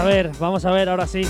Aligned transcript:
a 0.00 0.04
ver, 0.04 0.30
vamos 0.40 0.64
a 0.64 0.70
ver 0.70 0.88
ahora 0.88 1.06
sí. 1.06 1.22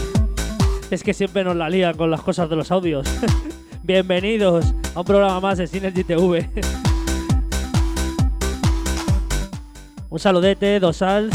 Es 0.93 1.03
que 1.03 1.13
siempre 1.13 1.43
nos 1.43 1.57
la 1.57 1.69
lían 1.69 1.97
con 1.97 2.09
las 2.09 2.23
cosas 2.23 2.49
de 2.49 2.55
los 2.55 2.71
audios. 2.71 3.05
Bienvenidos 3.83 4.73
a 4.95 5.01
un 5.01 5.05
programa 5.05 5.41
más 5.41 5.59
de 5.59 5.67
Synergy 5.67 6.05
TV. 6.05 6.49
un 10.09 10.19
saludete, 10.21 10.79
dosal. 10.79 11.31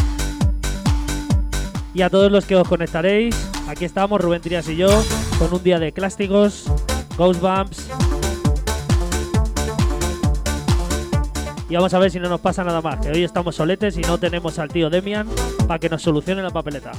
Y 1.93 2.03
a 2.03 2.09
todos 2.09 2.31
los 2.31 2.45
que 2.45 2.55
os 2.55 2.67
conectaréis. 2.67 3.35
Aquí 3.67 3.83
estamos, 3.83 4.21
Rubén 4.21 4.41
Trias 4.41 4.69
y 4.69 4.77
yo, 4.77 4.87
con 5.37 5.53
un 5.53 5.61
día 5.61 5.77
de 5.77 5.91
clásticos, 5.91 6.71
Ghost 7.17 7.41
Bumps. 7.41 7.89
Y 11.67 11.75
vamos 11.75 11.93
a 11.93 11.99
ver 11.99 12.11
si 12.11 12.19
no 12.19 12.29
nos 12.29 12.39
pasa 12.39 12.63
nada 12.63 12.81
más, 12.81 12.99
que 12.99 13.09
hoy 13.09 13.23
estamos 13.23 13.55
soletes 13.55 13.97
y 13.97 14.01
no 14.01 14.19
tenemos 14.19 14.59
al 14.59 14.69
tío 14.69 14.89
Demian 14.89 15.27
para 15.67 15.79
que 15.79 15.89
nos 15.89 16.03
solucione 16.03 16.43
la 16.43 16.51
papeleta. 16.51 16.91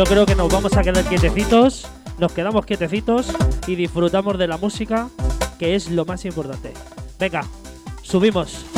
Yo 0.00 0.06
creo 0.06 0.24
que 0.24 0.34
nos 0.34 0.50
vamos 0.50 0.74
a 0.78 0.82
quedar 0.82 1.04
quietecitos, 1.04 1.86
nos 2.16 2.32
quedamos 2.32 2.64
quietecitos 2.64 3.26
y 3.66 3.74
disfrutamos 3.74 4.38
de 4.38 4.46
la 4.46 4.56
música, 4.56 5.10
que 5.58 5.74
es 5.74 5.90
lo 5.90 6.06
más 6.06 6.24
importante. 6.24 6.72
Venga, 7.18 7.44
subimos. 8.00 8.69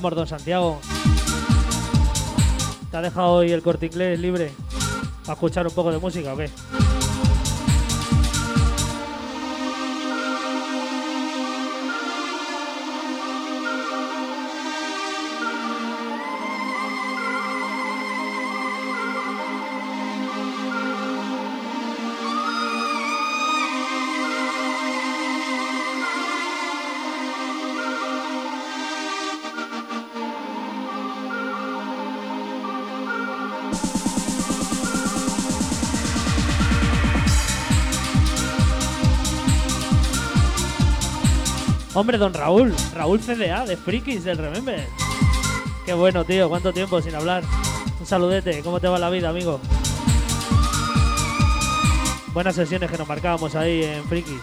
Vamos, 0.00 0.14
don 0.14 0.28
Santiago. 0.28 0.78
¿Te 2.88 2.96
ha 2.96 3.02
dejado 3.02 3.32
hoy 3.32 3.50
el 3.50 3.62
corte 3.62 3.86
inglés 3.86 4.20
libre? 4.20 4.52
¿Para 5.22 5.32
escuchar 5.32 5.66
un 5.66 5.72
poco 5.72 5.90
de 5.90 5.98
música 5.98 6.34
o 6.34 6.36
qué? 6.36 6.48
Hombre, 41.98 42.16
don 42.16 42.32
Raúl. 42.32 42.72
Raúl 42.94 43.18
CDA, 43.18 43.66
de 43.66 43.76
Frikis, 43.76 44.22
del 44.22 44.38
Remember. 44.38 44.86
Qué 45.84 45.94
bueno, 45.94 46.24
tío. 46.24 46.48
¿Cuánto 46.48 46.72
tiempo 46.72 47.02
sin 47.02 47.12
hablar? 47.16 47.42
Un 47.98 48.06
saludete. 48.06 48.62
¿Cómo 48.62 48.78
te 48.78 48.86
va 48.86 49.00
la 49.00 49.10
vida, 49.10 49.30
amigo? 49.30 49.58
Buenas 52.32 52.54
sesiones 52.54 52.88
que 52.88 52.98
nos 52.98 53.08
marcábamos 53.08 53.56
ahí 53.56 53.82
en 53.82 54.04
Frikis. 54.04 54.42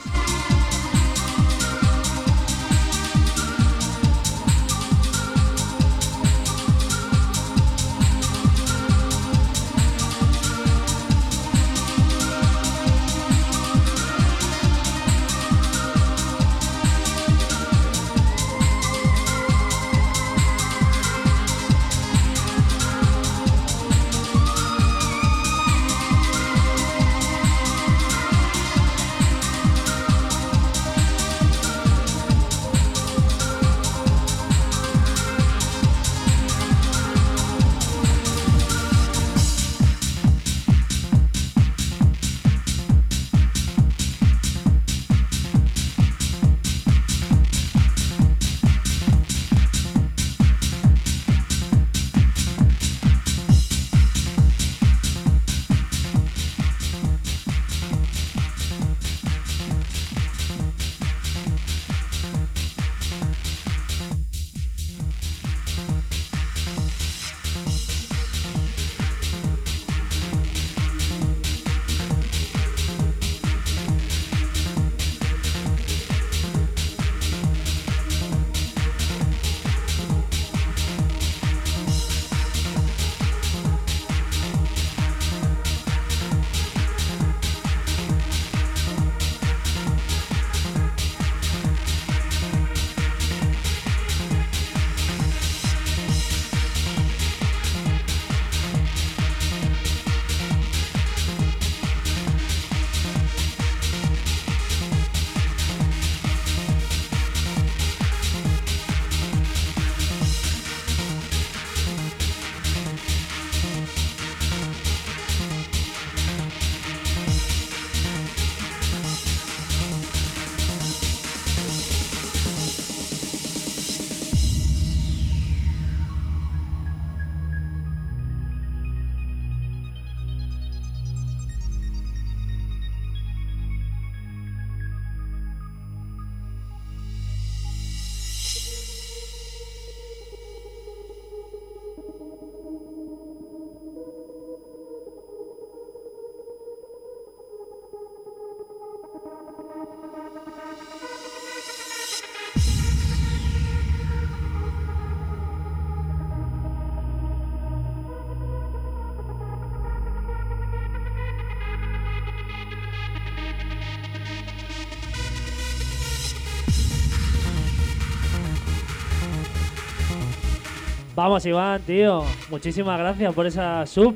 Vamos, 171.15 171.45
Iván, 171.45 171.81
tío. 171.83 172.23
Muchísimas 172.49 172.99
gracias 172.99 173.33
por 173.33 173.45
esa 173.45 173.85
sub. 173.85 174.15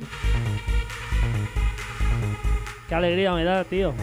Qué 2.90 2.96
alegría 2.96 3.34
me 3.34 3.46
da, 3.46 3.64
tío. 3.64 3.94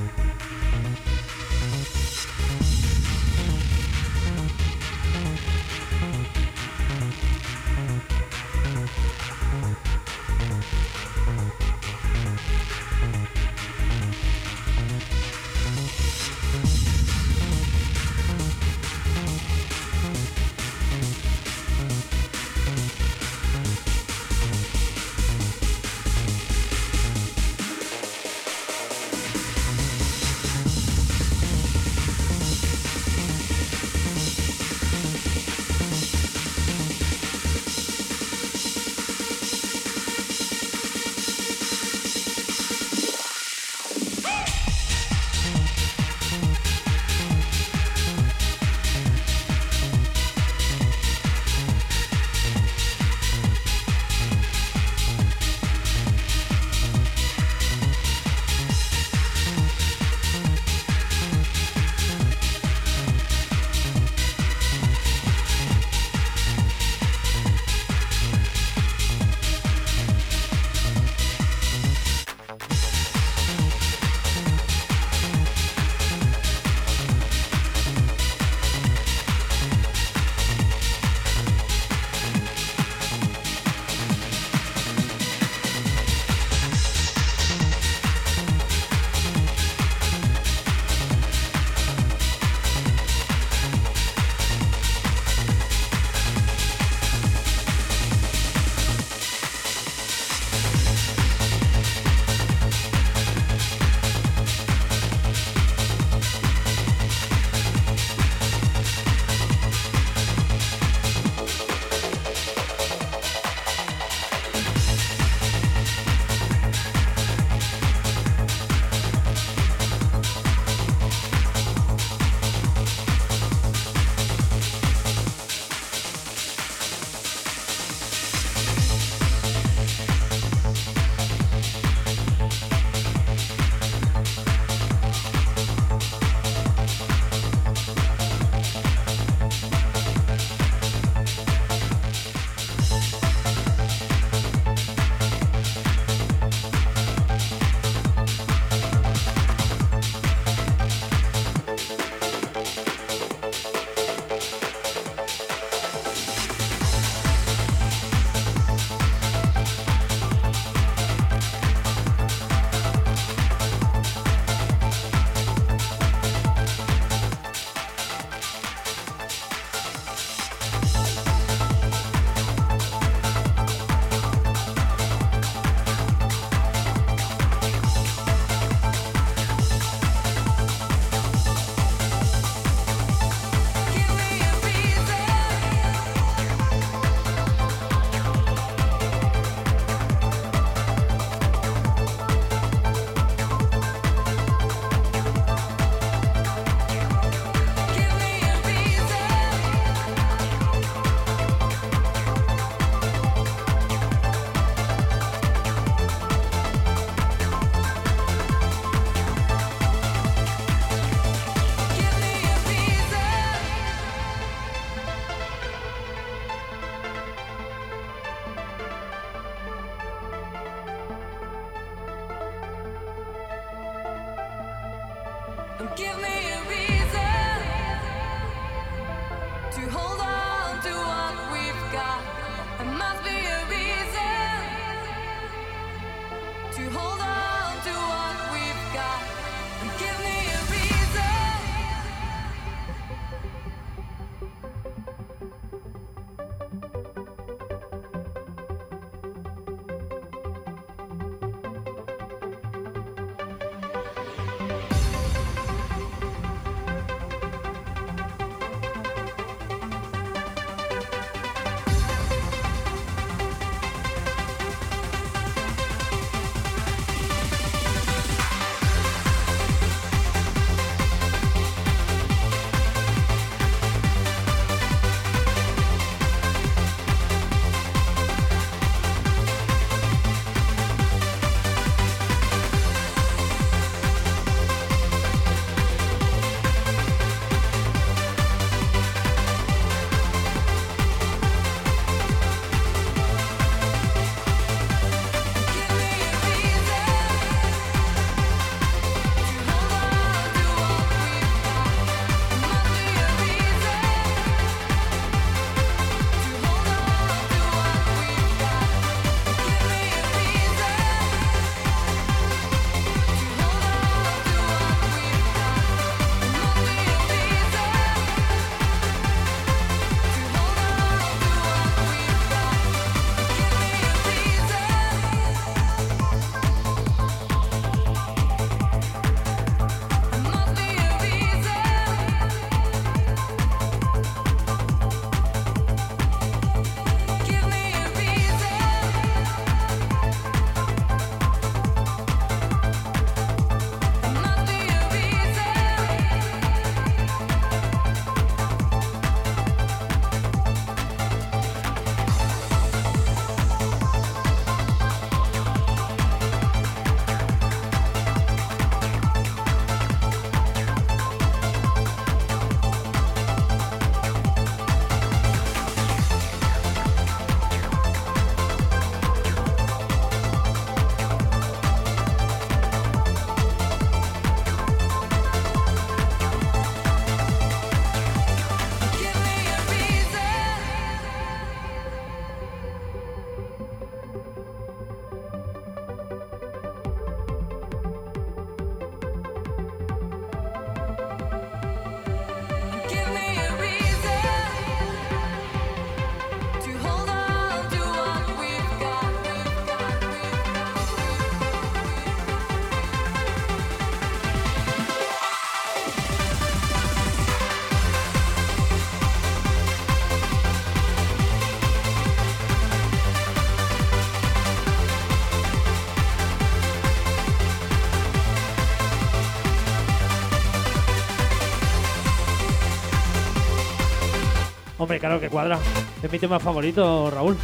Hombre, 425.06 425.20
claro 425.20 425.38
que 425.38 425.48
cuadra. 425.48 425.78
Es 426.20 426.32
mi 426.32 426.36
tema 426.36 426.58
favorito, 426.58 427.30
Raúl. 427.30 427.56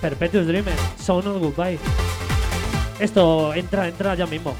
Perpetuous 0.00 0.48
Dreamer, 0.48 0.74
Sound 0.98 1.28
of 1.28 1.40
Goodbye. 1.40 1.78
Esto 2.98 3.54
entra, 3.54 3.86
entra 3.86 4.16
ya 4.16 4.26
mismo. 4.26 4.56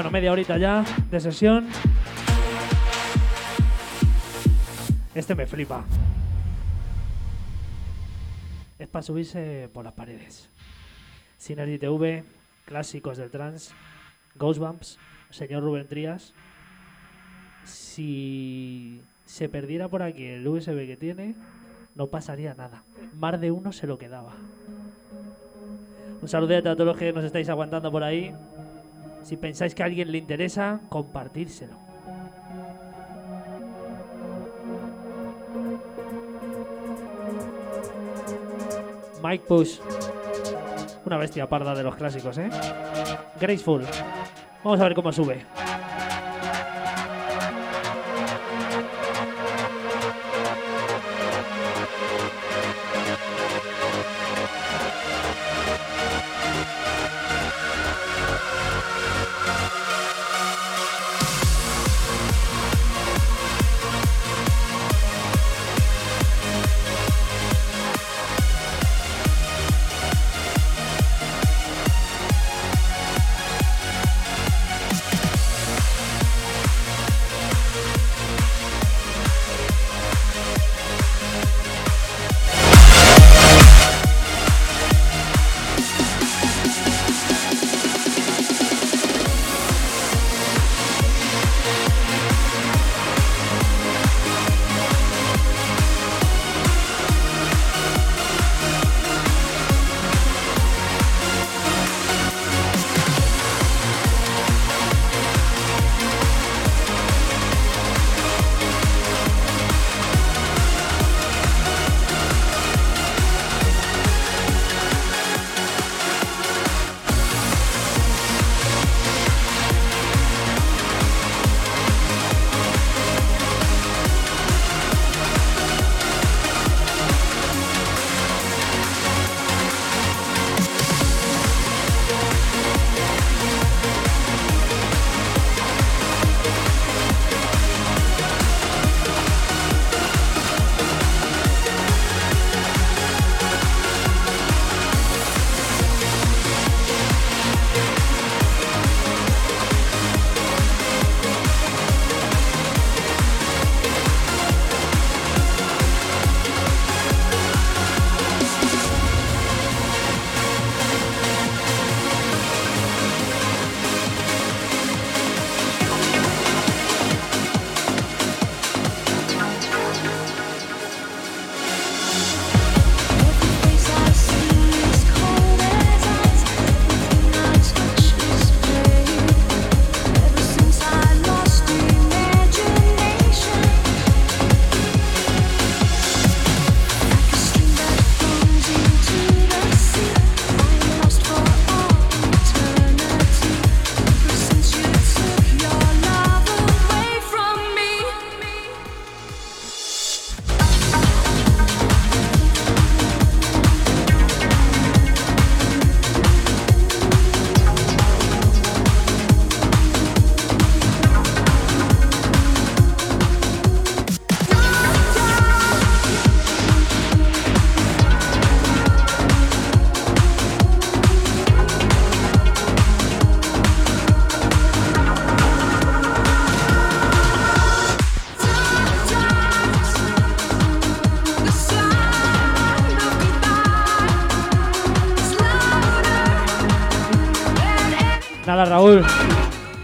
Bueno, 0.00 0.12
media 0.12 0.32
horita 0.32 0.56
ya 0.56 0.82
de 1.10 1.20
sesión. 1.20 1.68
Este 5.14 5.34
me 5.34 5.44
flipa. 5.46 5.84
Es 8.78 8.88
para 8.88 9.02
subirse 9.02 9.68
por 9.74 9.84
las 9.84 9.92
paredes. 9.92 10.48
Synergy 11.36 11.78
TV, 11.78 12.24
clásicos 12.64 13.18
del 13.18 13.30
trans, 13.30 13.74
Ghostbumps, 14.36 14.98
señor 15.28 15.62
Rubén 15.64 15.86
Trías. 15.86 16.32
Si 17.64 19.02
se 19.26 19.50
perdiera 19.50 19.88
por 19.88 20.02
aquí 20.02 20.24
el 20.24 20.48
USB 20.48 20.86
que 20.86 20.96
tiene, 20.98 21.34
no 21.94 22.06
pasaría 22.06 22.54
nada. 22.54 22.84
Más 23.12 23.38
de 23.38 23.50
uno 23.50 23.70
se 23.70 23.86
lo 23.86 23.98
quedaba. 23.98 24.32
Un 26.22 26.26
saludete 26.26 26.70
a 26.70 26.74
todos 26.74 26.86
los 26.86 26.96
que 26.96 27.12
nos 27.12 27.22
estáis 27.22 27.50
aguantando 27.50 27.92
por 27.92 28.02
ahí. 28.02 28.34
Si 29.22 29.36
pensáis 29.36 29.74
que 29.74 29.82
a 29.82 29.86
alguien 29.86 30.10
le 30.10 30.18
interesa, 30.18 30.80
compartírselo. 30.88 31.74
Mike 39.22 39.44
Push. 39.46 39.80
Una 41.04 41.16
bestia 41.16 41.48
parda 41.48 41.74
de 41.74 41.82
los 41.82 41.96
clásicos, 41.96 42.38
¿eh? 42.38 42.50
Graceful. 43.40 43.84
Vamos 44.64 44.80
a 44.80 44.84
ver 44.84 44.94
cómo 44.94 45.12
sube. 45.12 45.44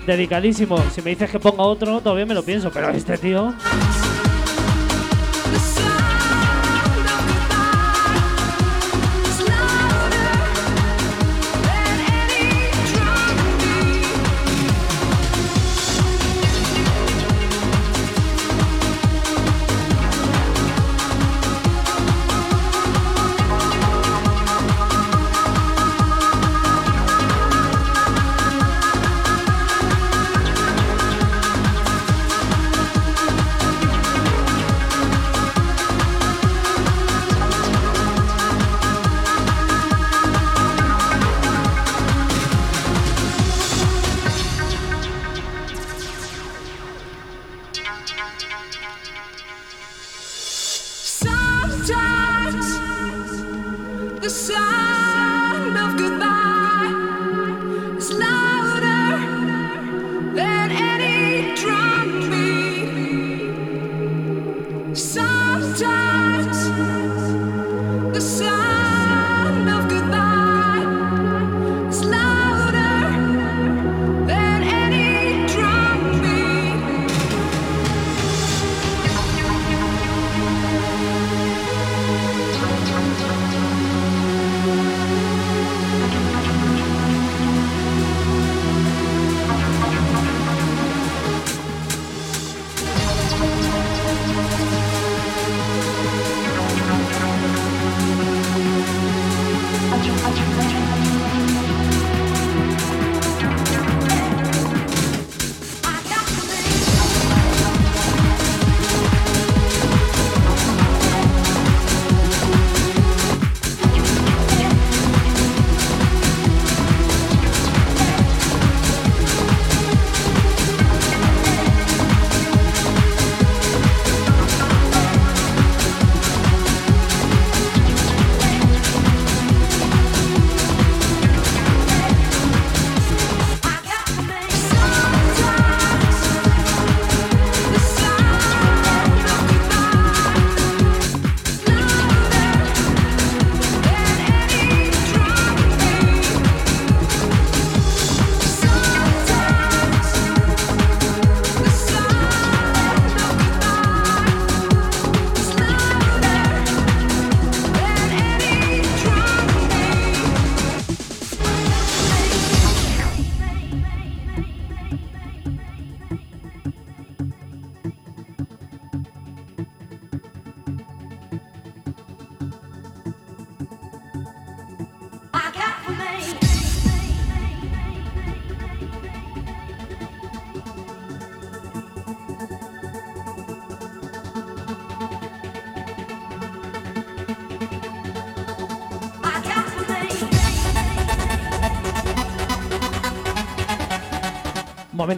Dedicadísimo. 0.07 0.79
Si 0.95 1.03
me 1.03 1.11
dices 1.11 1.31
que 1.31 1.39
ponga 1.39 1.65
otro, 1.65 2.01
todavía 2.01 2.27
me 2.27 2.35
lo 2.35 2.43
pienso. 2.43 2.71
Pero 2.71 2.91
este 2.91 3.19
tío. 3.19 3.55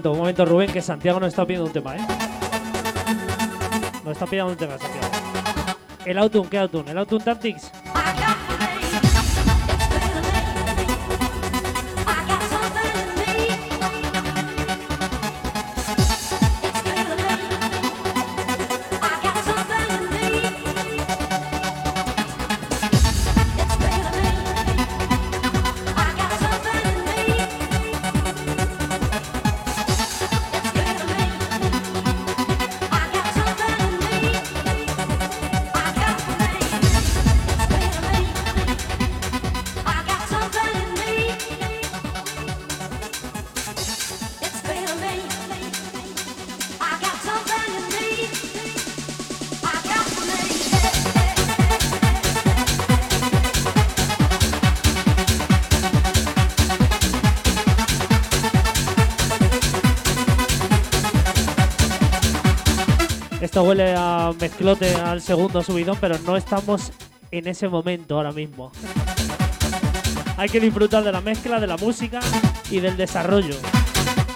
Un 0.07 0.19
momento, 0.19 0.45
Rubén, 0.45 0.73
que 0.73 0.81
Santiago 0.81 1.19
nos 1.21 1.29
está 1.29 1.45
pidiendo 1.45 1.67
un 1.67 1.73
tema, 1.73 1.97
¿eh? 1.97 2.01
Nos 4.05 4.13
está 4.13 4.27
pidiendo 4.27 4.53
un 4.53 4.59
tema, 4.59 4.79
Santiago. 4.79 5.09
El 6.05 6.19
Autun, 6.19 6.49
¿qué 6.49 6.59
Autun? 6.59 6.89
¿El 6.89 6.99
Autun 6.99 7.23
Tactics? 7.23 7.68
Huele 63.69 63.95
a 63.95 64.33
mezclote 64.41 64.95
al 64.95 65.21
segundo 65.21 65.63
subidón, 65.63 65.99
pero 66.01 66.19
no 66.21 66.39
estamos 66.39 66.91
en 67.31 67.47
ese 67.47 67.69
momento 67.69 68.17
ahora 68.17 68.33
mismo. 68.33 68.73
Hay 70.39 70.49
que 70.49 70.59
disfrutar 70.59 71.05
de 71.05 71.13
la 71.13 71.21
mezcla, 71.21 71.61
de 71.61 71.67
la 71.67 71.77
música 71.77 72.21
y 72.71 72.81
del 72.81 72.97
desarrollo. 72.97 73.57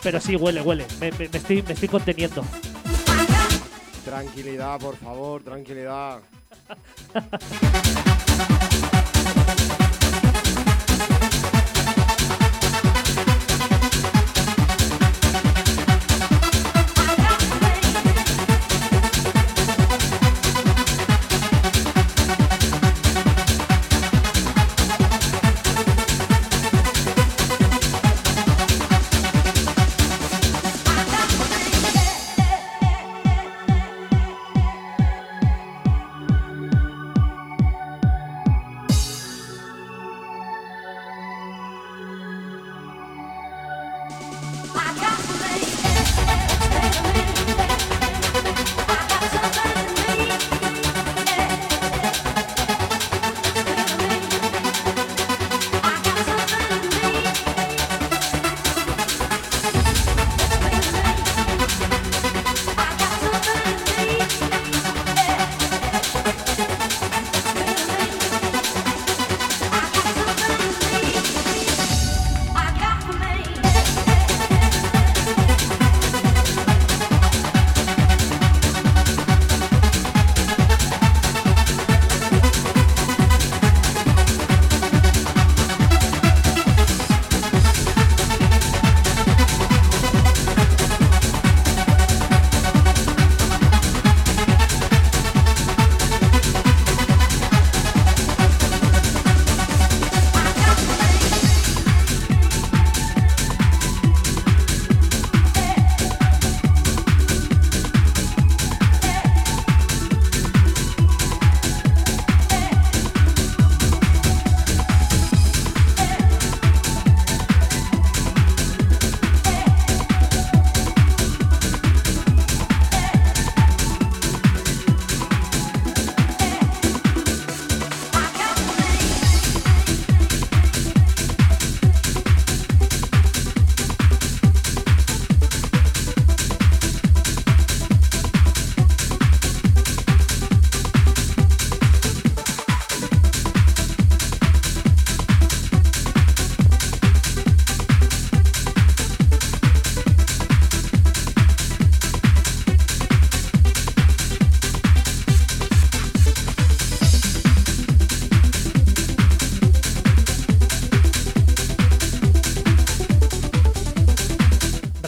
Pero 0.03 0.21
sí, 0.21 0.37
huele, 0.37 0.61
huele. 0.61 0.87
Me, 1.01 1.09
estoy, 1.09 1.63
me 1.63 1.73
estoy 1.73 1.89
conteniendo. 1.89 2.45
Tranquilidad, 4.05 4.79
por 4.79 4.97
favor, 4.97 5.43
tranquilidad. 5.43 6.21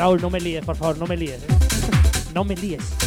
Raúl, 0.05 0.21
no 0.21 0.29
me 0.29 0.39
líes, 0.39 0.63
por 0.63 0.77
favor, 0.77 0.99
no 0.99 1.07
me 1.07 1.17
líes. 1.17 1.45
¿eh? 1.45 1.47
No 2.35 2.45
me 2.45 2.55
líes. 2.55 3.04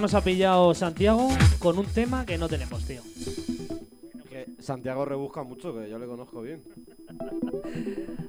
Ya 0.00 0.02
nos 0.02 0.14
ha 0.14 0.24
pillado 0.24 0.72
Santiago 0.72 1.28
con 1.58 1.78
un 1.78 1.84
tema 1.84 2.24
que 2.24 2.38
no 2.38 2.48
tenemos, 2.48 2.86
tío. 2.86 3.02
Que 4.30 4.46
Santiago 4.58 5.04
rebusca 5.04 5.42
mucho, 5.42 5.74
que 5.74 5.90
yo 5.90 5.98
le 5.98 6.06
conozco 6.06 6.40
bien. 6.40 6.62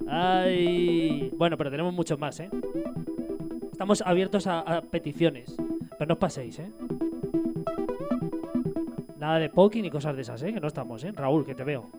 Ay. 0.05 1.32
Bueno, 1.38 1.55
pero 1.55 1.72
tenemos 1.72 1.93
muchos 1.93 2.19
más, 2.19 2.41
¿eh? 2.41 2.49
Estamos 3.72 4.03
abiertos 4.05 4.47
a, 4.47 4.59
a 4.59 4.82
peticiones. 4.82 5.55
Pero 5.97 6.07
no 6.09 6.13
os 6.15 6.19
paséis, 6.19 6.59
¿eh? 6.59 6.74
Nada 9.17 9.39
de 9.39 9.47
poking 9.47 9.84
ni 9.84 9.89
cosas 9.89 10.13
de 10.17 10.24
esas, 10.24 10.43
¿eh? 10.43 10.51
Que 10.51 10.59
no 10.59 10.67
estamos, 10.67 11.01
¿eh? 11.05 11.13
Raúl, 11.13 11.45
que 11.45 11.55
te 11.55 11.63
veo. 11.63 11.89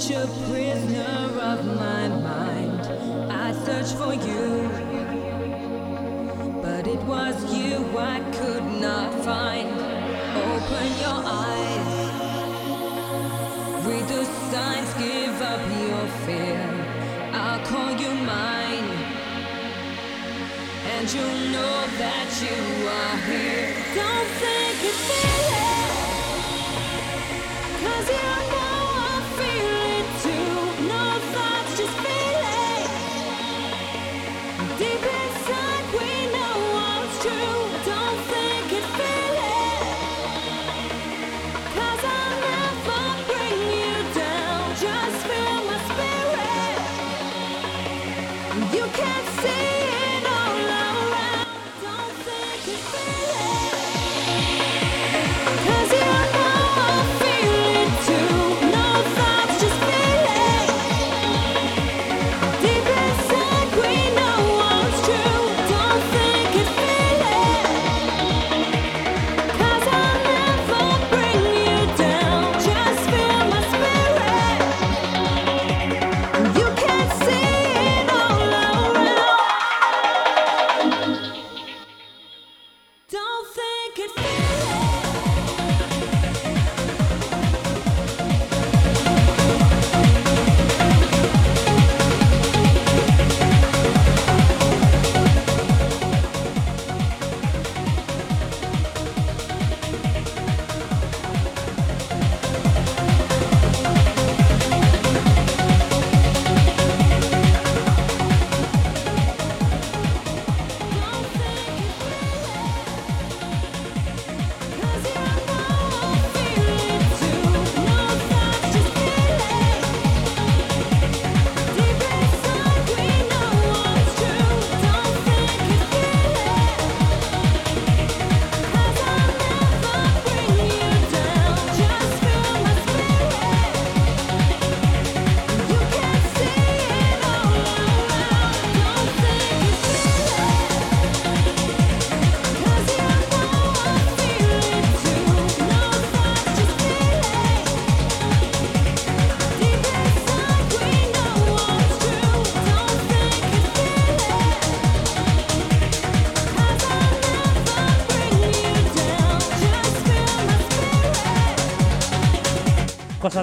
such 0.00 0.12
a 0.12 0.39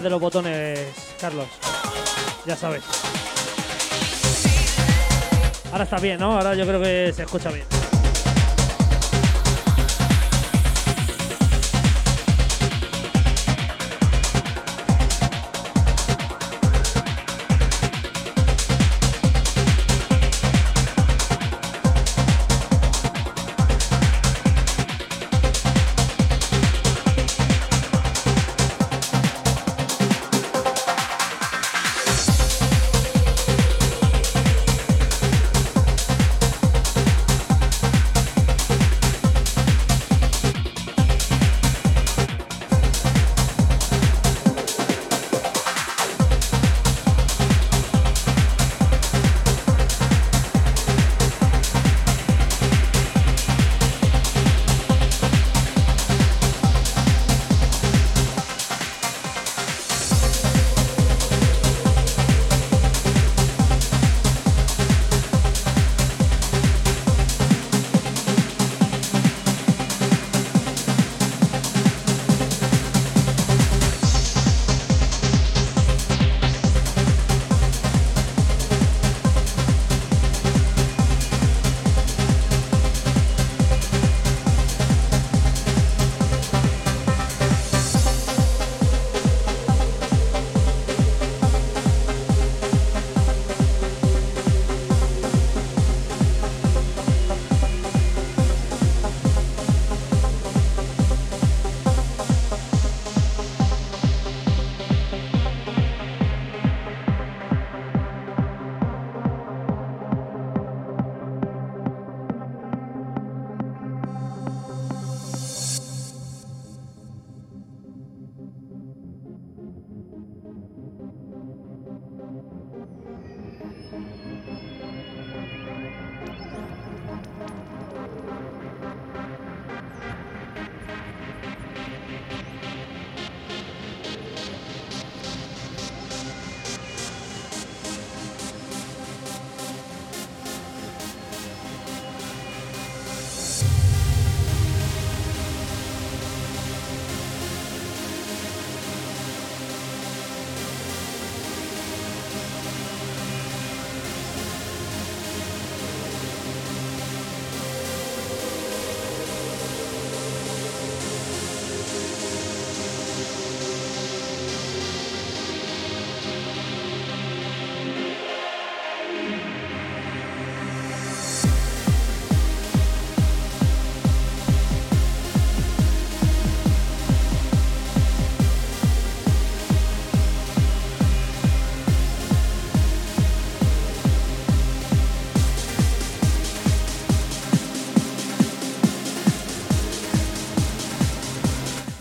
de 0.04 0.10
los 0.10 0.20
botones, 0.20 0.80
Carlos. 1.20 1.48
Ya 2.46 2.56
sabes. 2.56 2.84
Ahora 5.72 5.84
está 5.84 5.98
bien, 5.98 6.20
¿no? 6.20 6.34
Ahora 6.34 6.56
yo 6.56 6.66
creo 6.66 6.82
que 6.82 7.14
se 7.16 7.24
escucha 7.24 7.50
bien. 7.50 7.77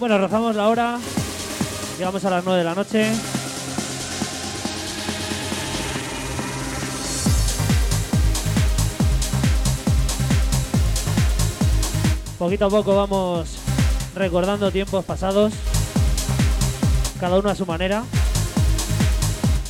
Bueno, 0.07 0.21
rozamos 0.21 0.55
la 0.55 0.69
hora. 0.69 1.01
Llegamos 1.99 2.25
a 2.25 2.31
las 2.31 2.45
9 2.45 2.61
de 2.61 2.65
la 2.65 2.77
noche. 2.77 3.11
Poquito 12.39 12.67
a 12.67 12.71
poco 12.71 12.95
vamos 12.95 13.59
recordando 14.15 14.71
tiempos 14.71 15.05
pasados. 15.05 15.53
Cada 17.19 17.41
uno 17.41 17.51
a 17.51 17.57
su 17.57 17.67
manera. 17.67 18.05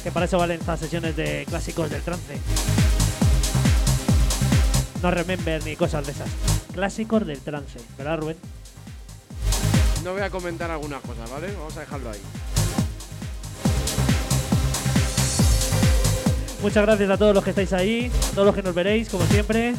Que 0.04 0.12
para 0.12 0.26
eso 0.26 0.36
valen 0.36 0.60
estas 0.60 0.80
sesiones 0.80 1.16
de 1.16 1.46
clásicos 1.48 1.88
del 1.88 2.02
trance. 2.02 2.38
No 5.02 5.10
remember 5.10 5.64
ni 5.64 5.76
cosas 5.76 6.04
de 6.04 6.12
esas. 6.12 6.28
Clásicos 6.74 7.26
del 7.26 7.40
trance, 7.40 7.80
¿verdad 7.96 8.18
Rubén? 8.18 8.55
No 10.06 10.12
voy 10.12 10.22
a 10.22 10.30
comentar 10.30 10.70
algunas 10.70 11.02
cosas, 11.02 11.28
¿vale? 11.28 11.52
Vamos 11.58 11.76
a 11.76 11.80
dejarlo 11.80 12.08
ahí. 12.08 12.20
Muchas 16.62 16.86
gracias 16.86 17.10
a 17.10 17.16
todos 17.16 17.34
los 17.34 17.42
que 17.42 17.50
estáis 17.50 17.72
ahí, 17.72 18.12
a 18.30 18.30
todos 18.30 18.46
los 18.46 18.54
que 18.54 18.62
nos 18.62 18.72
veréis, 18.72 19.08
como 19.08 19.26
siempre. 19.26 19.74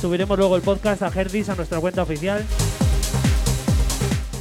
Subiremos 0.00 0.38
luego 0.38 0.54
el 0.54 0.62
podcast 0.62 1.02
a 1.02 1.08
Herdis, 1.08 1.48
a 1.48 1.56
nuestra 1.56 1.80
cuenta 1.80 2.04
oficial, 2.04 2.44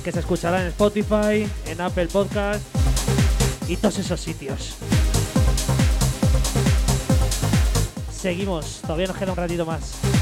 que 0.04 0.12
se 0.12 0.20
escuchará 0.20 0.62
en 0.62 0.68
Spotify, 0.68 1.50
en 1.66 1.82
Apple 1.82 2.06
Podcast 2.06 2.62
y 3.68 3.76
todos 3.78 3.98
esos 3.98 4.22
sitios. 4.22 4.76
Seguimos, 8.12 8.82
todavía 8.84 9.08
nos 9.08 9.18
queda 9.18 9.32
un 9.32 9.38
ratito 9.38 9.66
más. 9.66 10.17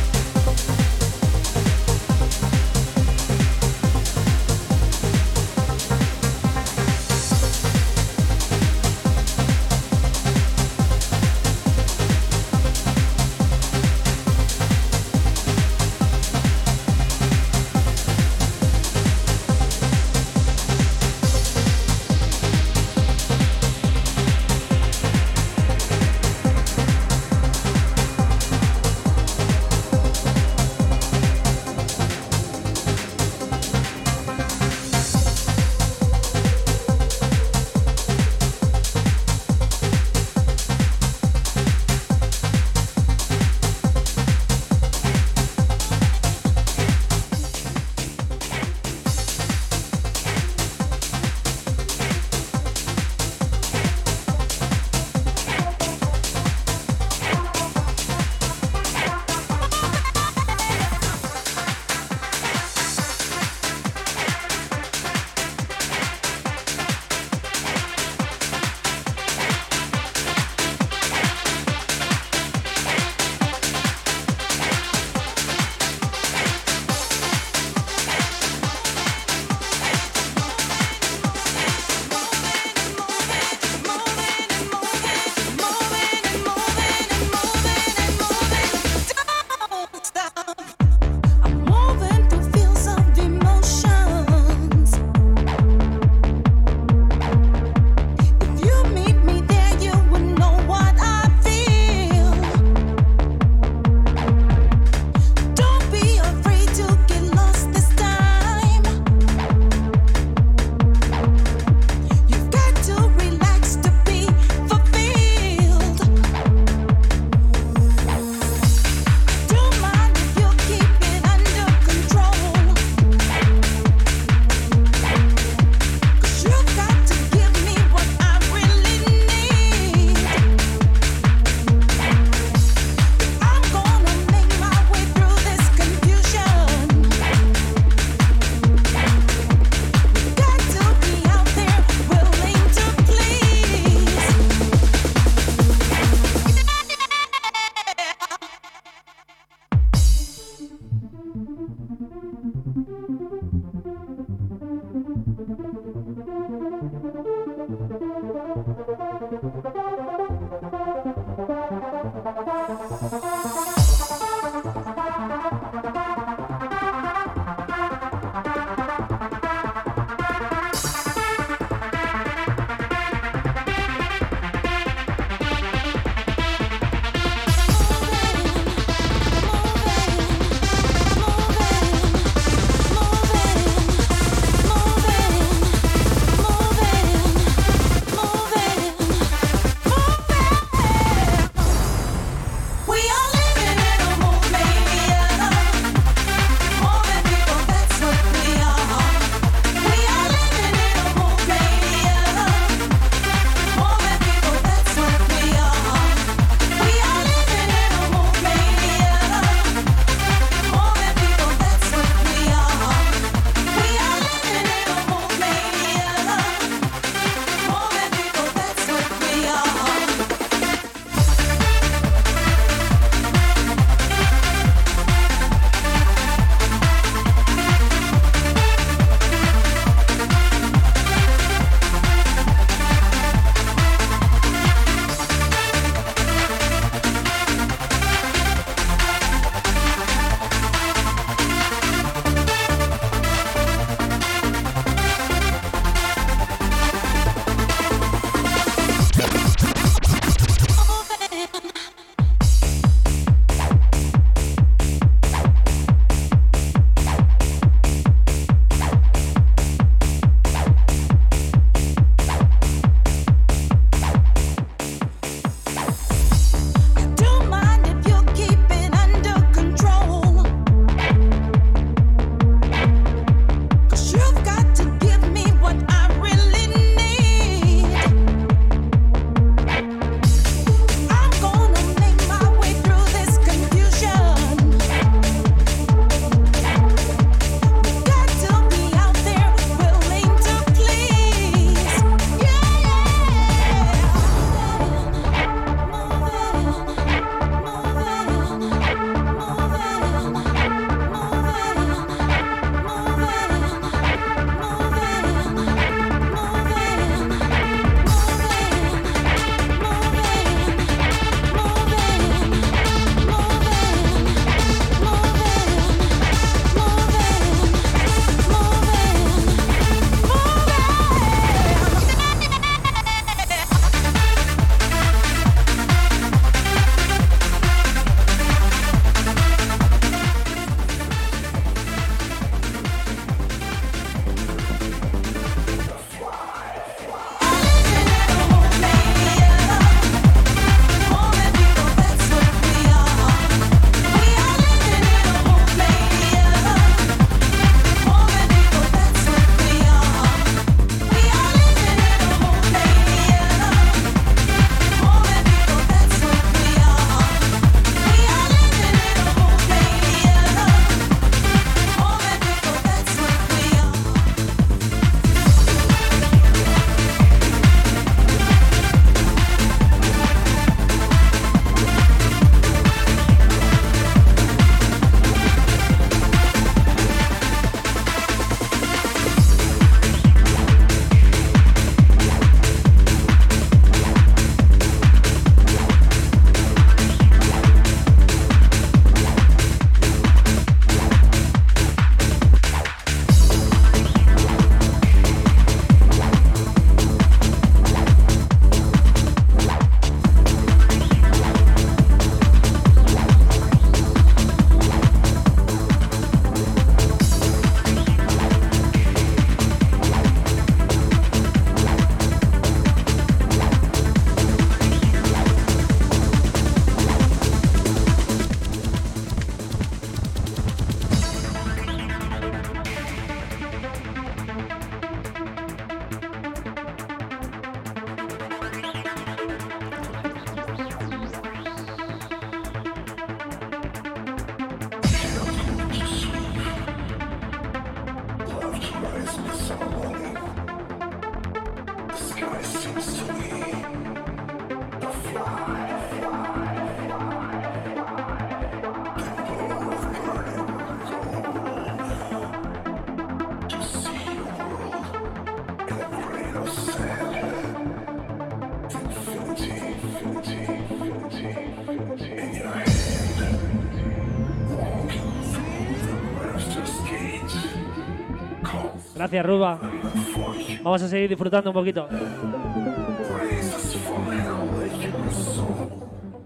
Gracias. 469.43 470.83
Vamos 470.83 471.01
a 471.01 471.07
seguir 471.07 471.29
disfrutando 471.29 471.69
un 471.69 471.73
poquito. 471.73 472.07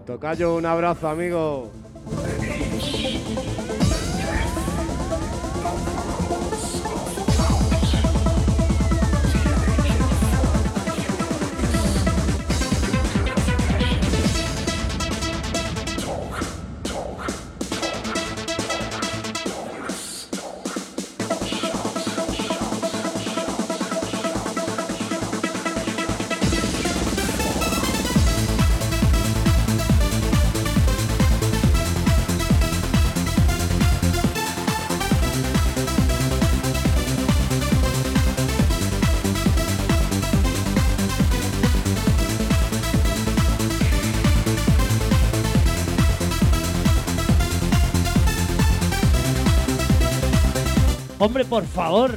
Tocayo, 0.06 0.56
un 0.56 0.66
abrazo, 0.66 1.08
amigo. 1.08 1.70
Hombre, 51.22 51.44
por 51.44 51.66
favor. 51.66 52.16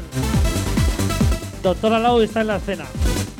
Doctora 1.62 2.00
Lau 2.00 2.22
está 2.22 2.40
en 2.40 2.48
la 2.48 2.56
escena. 2.56 2.86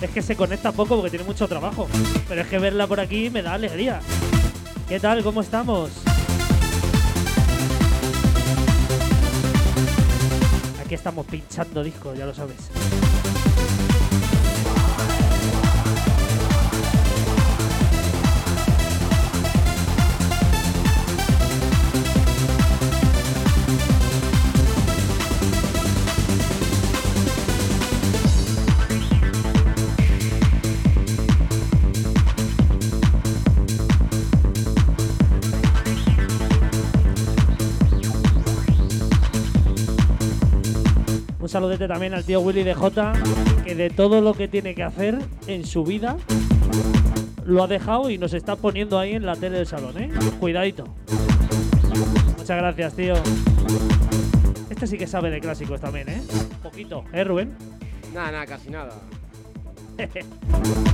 Es 0.02 0.10
que 0.10 0.22
se 0.22 0.36
conecta 0.36 0.74
poco 0.74 0.98
porque 0.98 1.10
tiene 1.10 1.24
mucho 1.24 1.48
trabajo. 1.48 1.88
Pero 2.28 2.42
es 2.42 2.48
que 2.48 2.60
verla 2.60 2.86
por 2.86 3.00
aquí 3.00 3.30
me 3.30 3.42
da 3.42 3.54
alegría. 3.54 4.02
¿Qué 4.90 5.00
tal? 5.00 5.24
¿Cómo 5.24 5.40
estamos? 5.40 5.90
Aquí 10.84 10.96
estamos 10.96 11.26
pinchando 11.28 11.82
discos, 11.82 12.18
ya 12.18 12.26
lo 12.26 12.34
sabes. 12.34 12.73
Saludete 41.54 41.88
también 41.88 42.16
al 42.16 42.24
tío 42.24 42.42
Willy 42.42 42.64
de 42.64 42.74
J, 42.74 43.14
que 43.64 43.76
de 43.76 43.92
todo 43.92 44.22
lo 44.22 44.34
que 44.34 44.48
tiene 44.48 44.74
que 44.74 44.82
hacer 44.82 45.20
en 45.46 45.68
su 45.68 45.84
vida 45.84 46.18
lo 47.46 47.62
ha 47.62 47.68
dejado 47.68 48.10
y 48.10 48.18
nos 48.18 48.34
está 48.34 48.56
poniendo 48.56 48.98
ahí 48.98 49.14
en 49.14 49.24
la 49.24 49.36
tele 49.36 49.58
del 49.58 49.68
salón, 49.68 50.02
¿eh? 50.02 50.10
Cuidadito. 50.40 50.86
Muchas 52.40 52.58
gracias, 52.58 52.96
tío. 52.96 53.14
Este 54.72 54.88
sí 54.88 54.98
que 54.98 55.06
sabe 55.06 55.30
de 55.30 55.42
clásicos 55.42 55.80
también, 55.80 56.10
¿eh? 56.10 56.24
Un 56.32 56.58
poquito, 56.64 57.06
¿eh, 57.14 57.24
Rubén? 57.24 57.54
Nada, 58.16 58.32
nada, 58.32 58.46
casi 58.48 58.72
nada. 58.72 58.94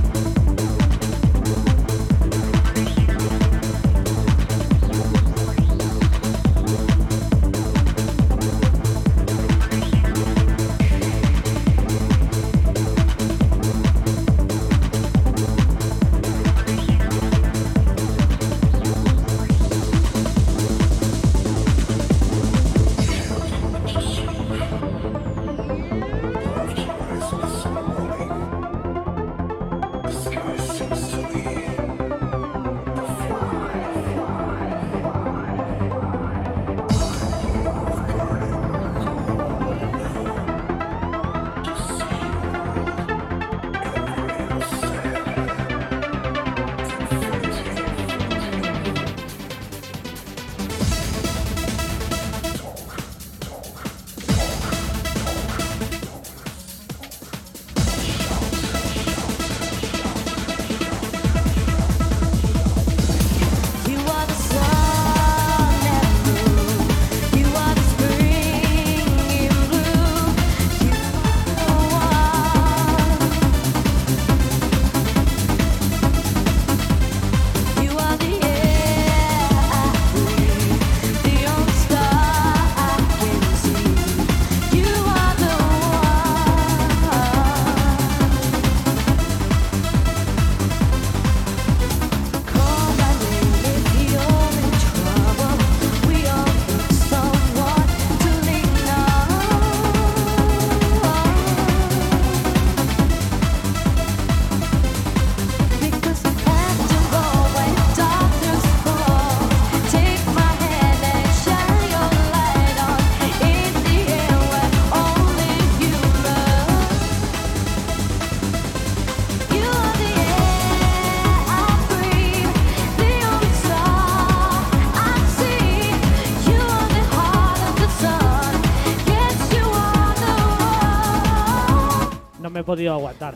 podido 132.70 132.94
aguantar. 132.94 133.34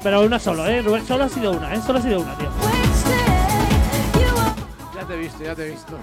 Pero 0.00 0.22
una 0.22 0.38
solo, 0.38 0.64
¿eh? 0.64 0.80
Rubén, 0.80 1.04
solo 1.04 1.24
ha 1.24 1.28
sido 1.28 1.50
una, 1.50 1.74
¿eh? 1.74 1.80
Solo 1.84 1.98
ha 1.98 2.02
sido 2.02 2.20
una, 2.20 2.38
tío. 2.38 2.48
Ya 4.94 5.04
te 5.08 5.14
he 5.14 5.16
visto, 5.16 5.42
ya 5.42 5.56
te 5.56 5.66
he 5.66 5.70
visto. 5.72 5.98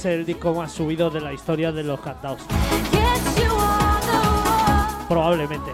Es 0.00 0.06
el 0.06 0.24
disco 0.24 0.54
más 0.54 0.72
subido 0.72 1.10
de 1.10 1.20
la 1.20 1.30
historia 1.32 1.72
de 1.72 1.82
los 1.82 2.00
Countdowns. 2.00 2.42
Probablemente. 5.08 5.72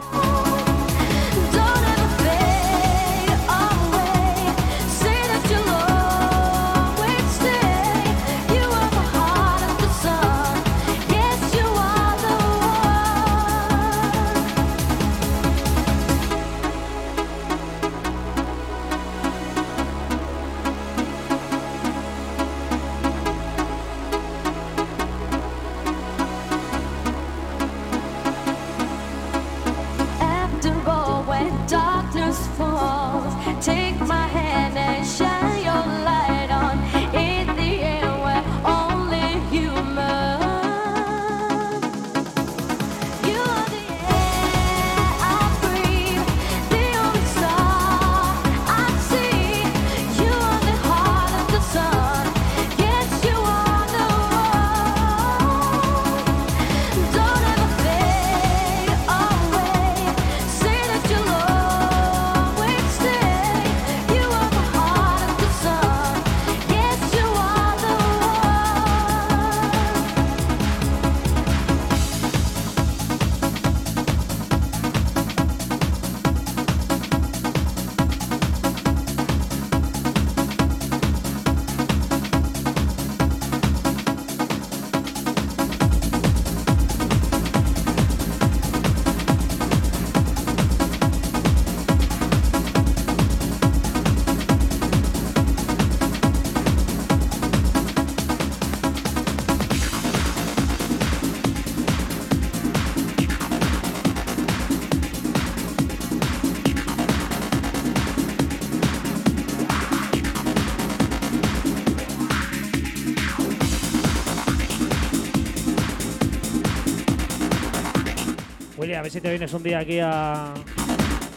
Si 119.16 119.22
te 119.22 119.30
vienes 119.30 119.50
un 119.54 119.62
día 119.62 119.78
aquí 119.78 119.98
a, 119.98 120.52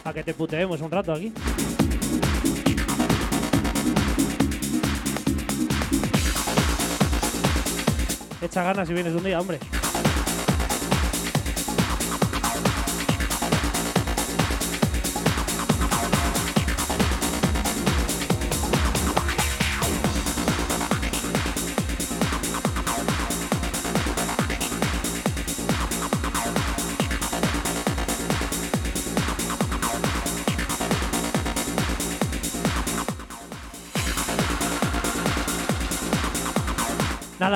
a 0.03 0.13
que 0.13 0.21
te 0.21 0.33
puteemos 0.33 0.81
un 0.81 0.91
rato 0.91 1.13
aquí. 1.13 1.31
Echa 8.41 8.63
ganas 8.63 8.85
si 8.85 8.93
vienes 8.93 9.13
un 9.15 9.23
día, 9.23 9.39
hombre. 9.39 9.59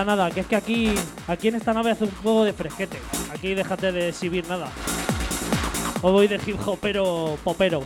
Nada, 0.05 0.29
que 0.31 0.41
es 0.41 0.47
que 0.47 0.55
aquí, 0.57 0.93
aquí 1.27 1.47
en 1.47 1.55
esta 1.55 1.73
nave 1.73 1.91
hace 1.91 2.03
un 2.03 2.11
juego 2.11 2.43
de 2.43 2.51
fresquete. 2.51 2.99
Aquí 3.33 3.53
déjate 3.53 3.91
de 3.91 4.09
exhibir 4.09 4.47
nada. 4.49 4.67
O 6.01 6.11
voy 6.11 6.27
de 6.27 6.35
hip 6.45 6.57
hopero 6.67 7.37
popero. 7.43 7.83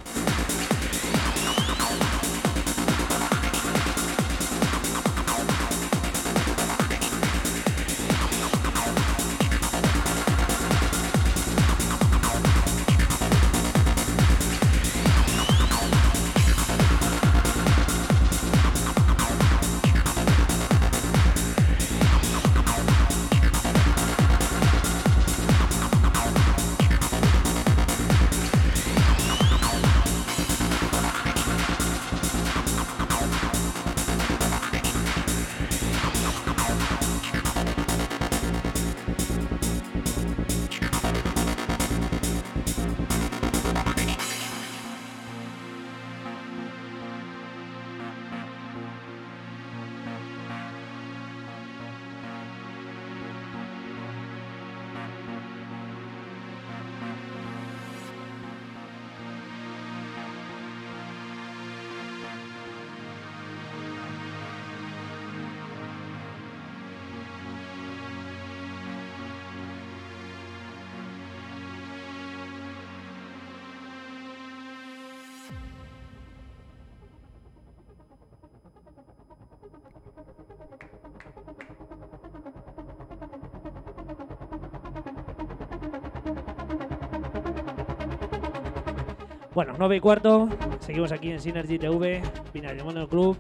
Bueno, 89.58 89.74
9 89.76 89.96
y 89.96 90.00
cuarto. 90.00 90.50
Seguimos 90.82 91.12
aquí 91.12 91.32
en 91.32 91.42
Synergy 91.42 91.80
TV, 91.80 92.22
Binario 92.54 92.86
Mono 92.86 93.10
Club. 93.10 93.40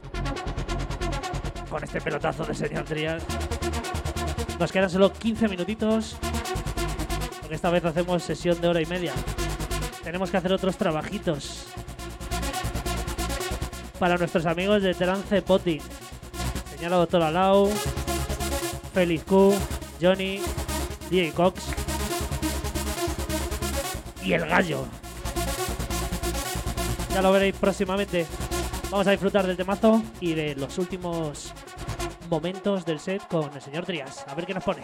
Con 1.69 1.83
este 1.83 2.01
pelotazo 2.01 2.43
de 2.43 2.55
señor 2.55 2.85
Trias. 2.85 3.23
Nos 4.59 4.71
quedan 4.71 4.89
solo 4.89 5.13
15 5.13 5.47
minutitos. 5.47 6.17
Porque 7.39 7.53
esta 7.53 7.69
vez 7.69 7.85
hacemos 7.85 8.23
sesión 8.23 8.59
de 8.59 8.67
hora 8.67 8.81
y 8.81 8.87
media. 8.87 9.13
Tenemos 10.03 10.31
que 10.31 10.37
hacer 10.37 10.51
otros 10.53 10.75
trabajitos. 10.75 11.67
para 13.99 14.17
nuestros 14.17 14.47
amigos 14.47 14.81
de 14.81 14.95
Trance 14.95 15.43
Potting. 15.43 15.81
Señala 16.75 16.95
Doctor 16.95 17.21
Alau, 17.21 17.69
Félix 18.91 19.23
Q, 19.23 19.53
Johnny, 20.01 20.41
DJ 21.11 21.31
Cox 21.33 21.63
y 24.23 24.33
el 24.33 24.47
gallo. 24.47 24.87
Ya 27.17 27.23
lo 27.23 27.31
veréis 27.31 27.55
próximamente. 27.55 28.27
Vamos 28.91 29.07
a 29.07 29.09
disfrutar 29.09 29.47
del 29.47 29.57
temazo 29.57 30.03
y 30.21 30.35
de 30.35 30.53
los 30.53 30.77
últimos 30.77 31.51
momentos 32.29 32.85
del 32.85 32.99
set 32.99 33.27
con 33.27 33.51
el 33.55 33.59
señor 33.59 33.87
Trias. 33.87 34.23
A 34.27 34.35
ver 34.35 34.45
qué 34.45 34.53
nos 34.53 34.63
pone. 34.63 34.83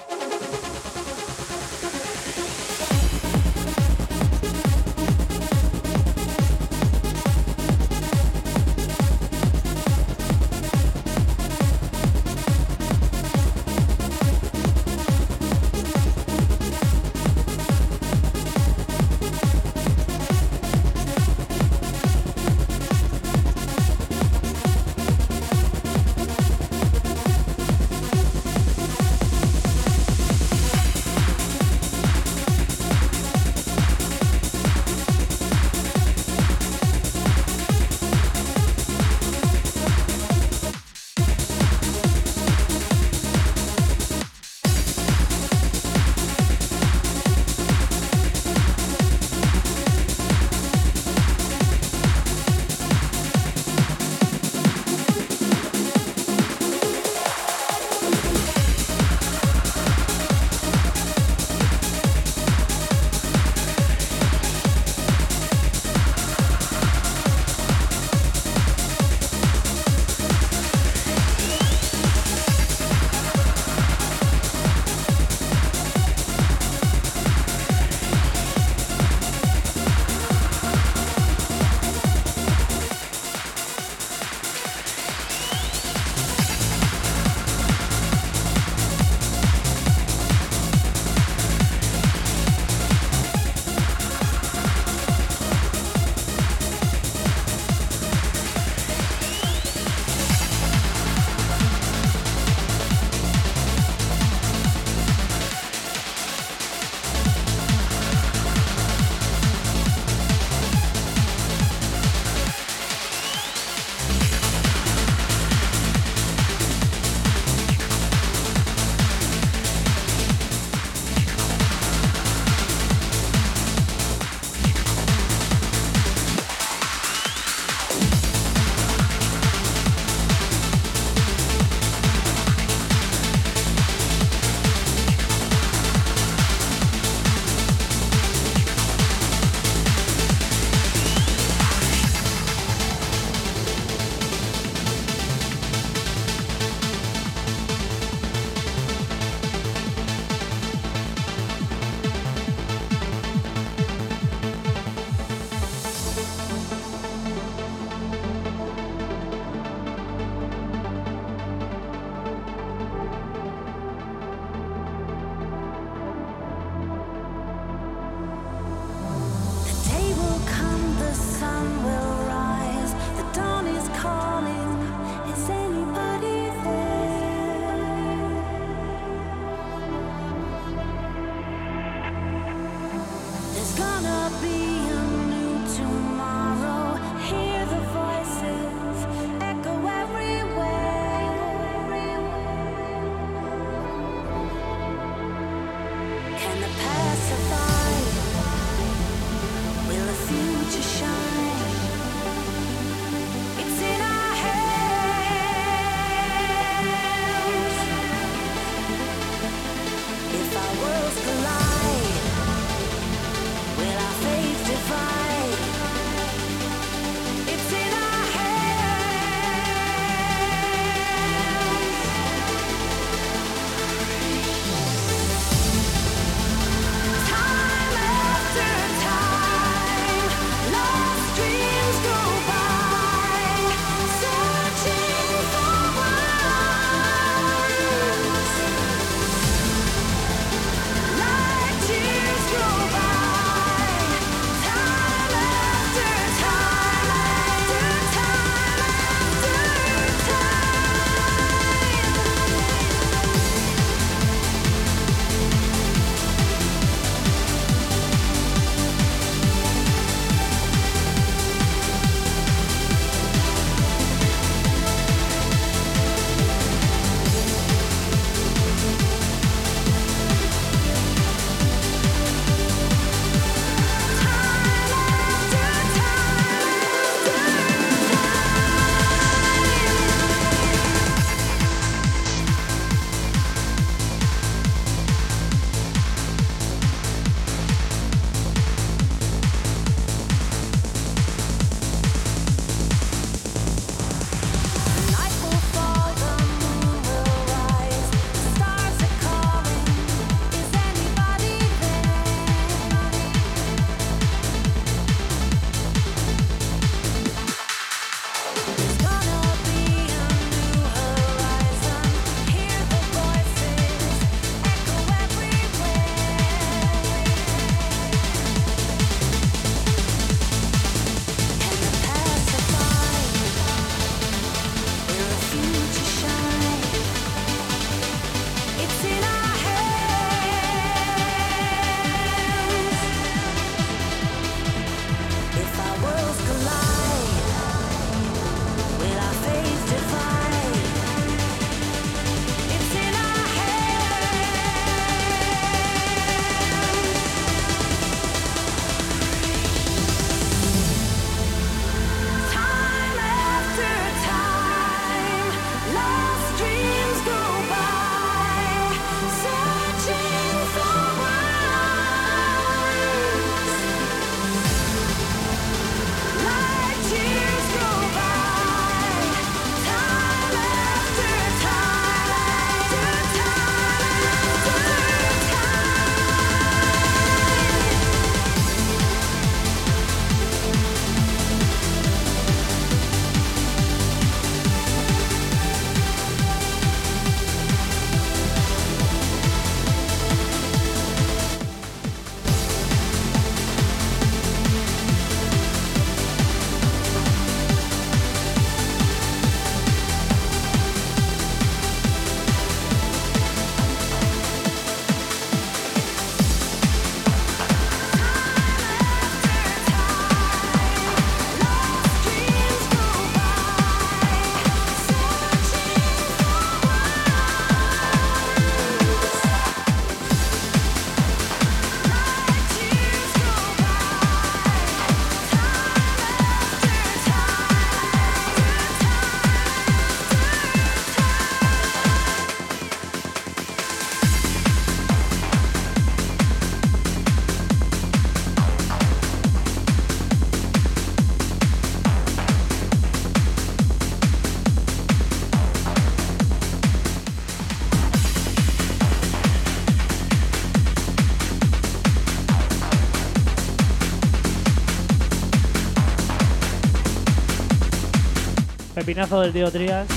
Pepinazo 459.14 459.42
del 459.42 459.54
tío 459.54 459.72
Trías. 459.72 460.08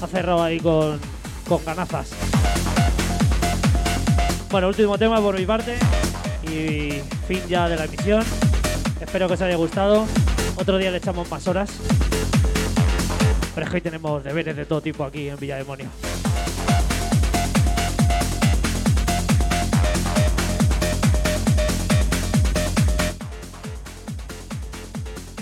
Ha 0.00 0.06
cerrado 0.06 0.40
ahí 0.40 0.60
con, 0.60 1.00
con 1.48 1.64
ganazas. 1.64 2.10
Bueno, 4.48 4.68
último 4.68 4.96
tema 4.96 5.20
por 5.20 5.36
mi 5.36 5.44
parte. 5.44 5.76
Y 6.44 7.00
fin 7.26 7.42
ya 7.48 7.68
de 7.68 7.74
la 7.74 7.86
emisión. 7.86 8.22
Espero 9.00 9.26
que 9.26 9.34
os 9.34 9.40
haya 9.40 9.56
gustado. 9.56 10.06
Otro 10.54 10.78
día 10.78 10.92
le 10.92 10.98
echamos 10.98 11.28
más 11.28 11.48
horas. 11.48 11.68
Pero 13.56 13.66
es 13.66 13.70
que 13.70 13.76
hoy 13.78 13.80
tenemos 13.80 14.22
deberes 14.22 14.54
de 14.54 14.66
todo 14.66 14.80
tipo 14.80 15.02
aquí 15.02 15.28
en 15.28 15.36
Villa 15.36 15.56
Demonio. 15.56 15.88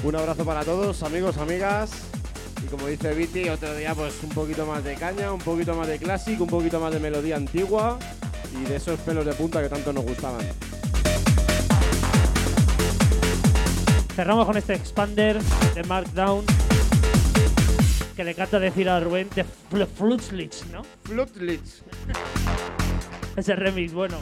Un 0.02 0.16
abrazo 0.16 0.46
para 0.46 0.64
todos, 0.64 1.02
amigos, 1.02 1.36
amigas. 1.36 2.01
Como 2.72 2.86
dice 2.86 3.12
Viti, 3.12 3.48
otro 3.50 3.74
día 3.76 3.94
pues 3.94 4.14
un 4.22 4.30
poquito 4.30 4.64
más 4.64 4.82
de 4.82 4.94
caña, 4.94 5.30
un 5.30 5.38
poquito 5.40 5.74
más 5.74 5.86
de 5.86 5.98
clásico, 5.98 6.44
un 6.44 6.50
poquito 6.50 6.80
más 6.80 6.90
de 6.90 7.00
melodía 7.00 7.36
antigua 7.36 7.98
y 8.58 8.64
de 8.64 8.76
esos 8.76 8.98
pelos 9.00 9.26
de 9.26 9.34
punta 9.34 9.62
que 9.62 9.68
tanto 9.68 9.92
nos 9.92 10.04
gustaban. 10.04 10.40
Cerramos 14.16 14.46
con 14.46 14.56
este 14.56 14.72
expander 14.74 15.38
de 15.74 15.82
Markdown. 15.84 16.44
Que 18.16 18.24
le 18.24 18.30
encanta 18.32 18.58
decir 18.58 18.88
a 18.88 19.00
Rubén 19.00 19.28
de 19.34 19.44
Fl- 19.44 19.86
Flutzlich, 19.86 20.64
¿no? 20.72 20.82
Flutlich. 21.04 21.82
Ese 23.36 23.54
remix, 23.54 23.92
bueno. 23.92 24.16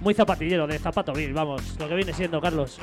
Muy 0.00 0.14
zapatillero, 0.14 0.66
de 0.66 0.78
zapato 0.78 1.12
Bill, 1.12 1.32
vamos, 1.32 1.62
lo 1.78 1.88
que 1.88 1.94
viene 1.94 2.12
siendo, 2.12 2.40
Carlos. 2.40 2.78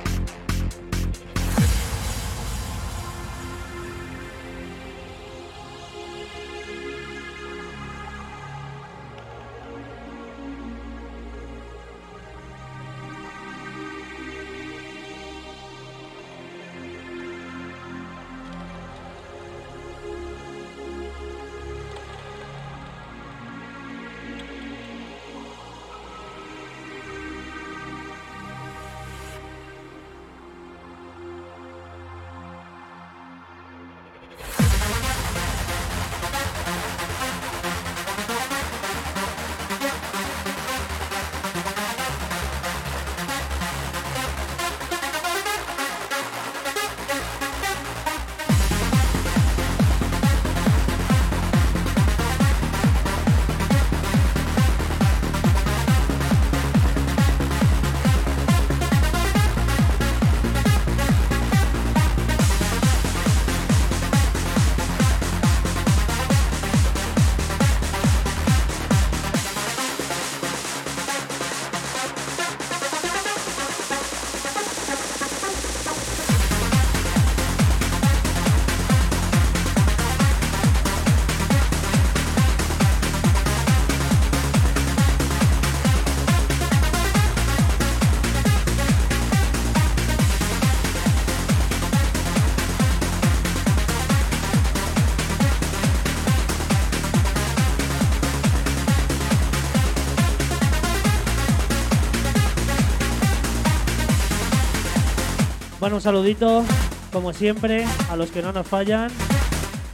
Un 105.91 106.01
saludito, 106.01 106.63
como 107.11 107.33
siempre, 107.33 107.83
a 108.09 108.15
los 108.15 108.29
que 108.29 108.41
no 108.41 108.53
nos 108.53 108.65
fallan. 108.65 109.11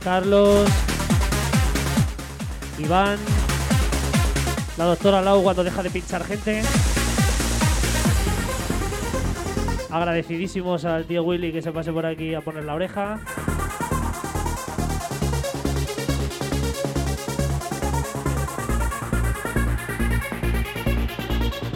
Carlos, 0.04 0.70
Iván, 2.78 3.18
la 4.78 4.86
doctora 4.86 5.22
Lau 5.22 5.42
cuando 5.42 5.64
deja 5.64 5.82
de 5.82 5.90
pinchar 5.90 6.24
gente. 6.26 6.62
Agradecidísimos 9.90 10.86
al 10.86 11.06
tío 11.06 11.24
Willy 11.24 11.52
que 11.52 11.62
se 11.62 11.72
pase 11.72 11.92
por 11.92 12.06
aquí 12.06 12.36
a 12.36 12.42
poner 12.42 12.66
la 12.66 12.76
oreja. 12.76 13.20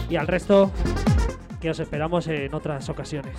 Y 0.08 0.16
al 0.16 0.28
resto, 0.28 0.70
que 1.60 1.70
os 1.70 1.80
esperamos 1.80 2.28
en 2.28 2.54
otras 2.54 2.88
ocasiones. 2.88 3.34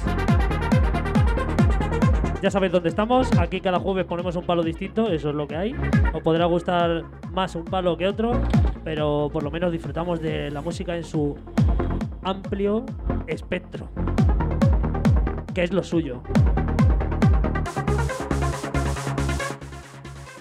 Ya 2.42 2.50
sabéis 2.50 2.72
dónde 2.72 2.90
estamos. 2.90 3.30
Aquí 3.38 3.62
cada 3.62 3.80
jueves 3.80 4.06
ponemos 4.06 4.36
un 4.36 4.44
palo 4.44 4.64
distinto, 4.64 5.12
eso 5.12 5.30
es 5.30 5.36
lo 5.36 5.48
que 5.48 5.56
hay. 5.56 5.76
Os 6.12 6.24
podrá 6.24 6.46
gustar 6.46 7.04
más 7.32 7.54
un 7.54 7.66
palo 7.66 7.96
que 7.98 8.08
otro, 8.08 8.42
pero 8.84 9.30
por 9.32 9.44
lo 9.44 9.52
menos 9.52 9.72
disfrutamos 9.72 10.20
de 10.22 10.50
la 10.50 10.62
música 10.62 10.96
en 10.96 11.04
su 11.04 11.38
amplio 12.24 12.84
espectro, 13.28 13.90
que 15.54 15.64
es 15.64 15.72
lo 15.72 15.84
suyo. 15.84 16.24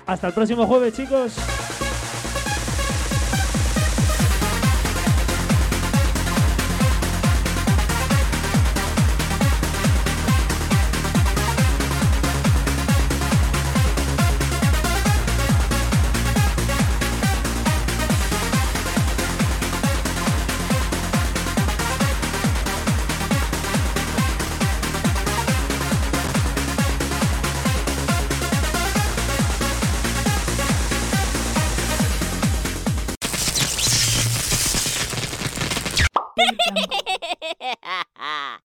Hasta 0.06 0.28
el 0.28 0.32
próximo 0.32 0.66
jueves, 0.66 0.94
chicos. 0.94 1.59